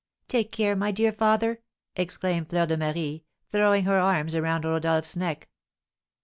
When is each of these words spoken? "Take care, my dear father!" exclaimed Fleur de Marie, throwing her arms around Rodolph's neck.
"Take 0.27 0.51
care, 0.51 0.75
my 0.75 0.89
dear 0.89 1.11
father!" 1.11 1.61
exclaimed 1.95 2.49
Fleur 2.49 2.65
de 2.65 2.75
Marie, 2.75 3.23
throwing 3.51 3.85
her 3.85 3.99
arms 3.99 4.33
around 4.33 4.65
Rodolph's 4.65 5.15
neck. 5.15 5.47